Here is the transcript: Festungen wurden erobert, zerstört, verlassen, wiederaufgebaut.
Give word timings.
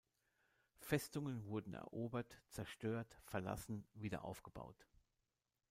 Festungen 0.79 1.45
wurden 1.45 1.75
erobert, 1.75 2.41
zerstört, 2.49 3.19
verlassen, 3.21 3.85
wiederaufgebaut. 3.93 4.87